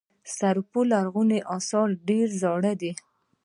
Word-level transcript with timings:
د 0.03 0.03
سرپل 0.37 0.83
لرغوني 0.93 1.39
اثار 1.55 1.87
ډیر 2.09 2.27
زاړه 2.41 2.73
دي 2.81 2.91